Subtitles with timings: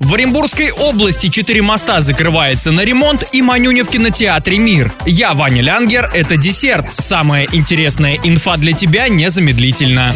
[0.00, 4.92] В Оренбургской области четыре моста закрываются на ремонт и Манюня в кинотеатре «Мир».
[5.06, 6.86] Я Ваня Лянгер, это десерт.
[6.94, 10.12] Самая интересная инфа для тебя незамедлительно.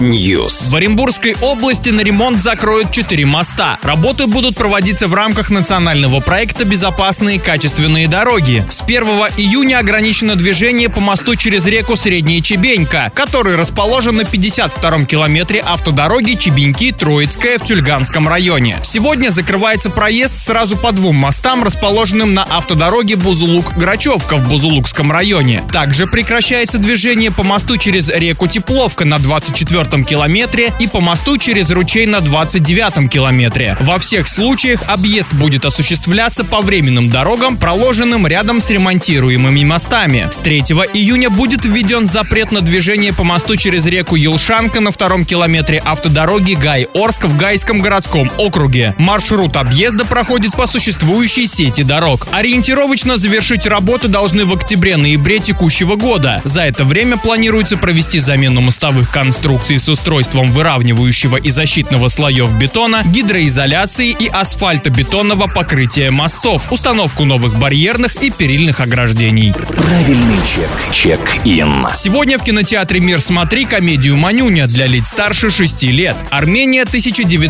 [0.00, 0.68] News.
[0.68, 3.78] В Оренбургской области на ремонт закроют четыре моста.
[3.82, 8.66] Работы будут проводиться в рамках национального проекта «Безопасные качественные дороги».
[8.68, 9.02] С 1
[9.38, 16.32] июня ограничено движение по мосту через реку Средняя Чебенька, который расположен на 52-м километре автодороги
[16.32, 18.76] Чебеньки-Троицкая в Тюльганском районе.
[18.82, 25.62] Сегодня закрывается проезд сразу по двум мостам, расположенным на автодороге Бузулук-Грачевка в Бузулукском районе.
[25.72, 31.70] Также прекращается движение по мосту через реку Тепловка на 24-м километре и по мосту через
[31.70, 33.76] ручей на 29-м километре.
[33.78, 40.26] Во всех случаях объезд будет осуществляться по временным дорогам, проложенным рядом с ремонтируемыми мостами.
[40.32, 40.62] С 3
[40.94, 46.54] июня будет введен запрет на движение по мосту через реку Елшанка на втором километре автодороги
[46.54, 47.36] Гай-Орск в
[47.68, 48.94] Гайском городском округе.
[48.96, 52.26] Маршрут объезда проходит по существующей сети дорог.
[52.32, 56.40] Ориентировочно завершить работы должны в октябре-ноябре текущего года.
[56.44, 63.02] За это время планируется провести замену мостовых конструкций с устройством выравнивающего и защитного слоев бетона,
[63.04, 69.52] гидроизоляции и асфальтобетонного покрытия мостов, установку новых барьерных и перильных ограждений.
[69.52, 70.70] Правильный чек.
[70.90, 71.86] Чек-ин.
[71.94, 73.20] Сегодня в кинотеатре «Мир.
[73.20, 76.16] Смотри» комедию «Манюня» для лиц старше 6 лет.
[76.30, 76.86] Армения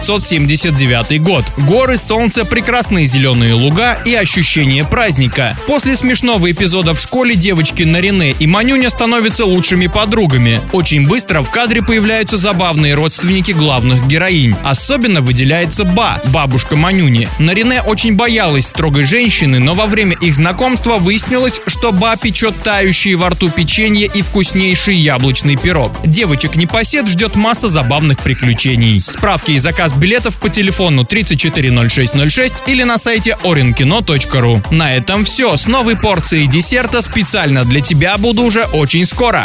[0.08, 1.44] 1979 год.
[1.58, 5.54] Горы, солнце, прекрасные зеленые луга и ощущение праздника.
[5.66, 10.62] После смешного эпизода в школе девочки Нарине и Манюня становятся лучшими подругами.
[10.72, 14.56] Очень быстро в кадре появляются забавные родственники главных героинь.
[14.64, 17.28] Особенно выделяется Ба, бабушка Манюни.
[17.38, 23.16] Нарине очень боялась строгой женщины, но во время их знакомства выяснилось, что Ба печет тающие
[23.16, 25.92] во рту печенье и вкуснейший яблочный пирог.
[26.02, 29.00] Девочек непосед ждет масса забавных приключений.
[29.00, 34.74] Справки и заказ билетов по телефону 340606 или на сайте orinkino.ru.
[34.74, 35.56] На этом все.
[35.56, 39.44] С новой порцией десерта специально для тебя буду уже очень скоро.